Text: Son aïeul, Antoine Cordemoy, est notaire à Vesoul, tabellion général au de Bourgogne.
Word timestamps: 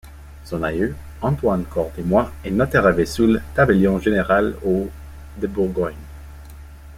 Son 0.45 0.63
aïeul, 0.63 0.95
Antoine 1.21 1.63
Cordemoy, 1.63 2.25
est 2.43 2.49
notaire 2.49 2.87
à 2.87 2.91
Vesoul, 2.91 3.39
tabellion 3.53 3.99
général 3.99 4.55
au 4.65 4.89
de 5.39 5.45
Bourgogne. 5.45 5.93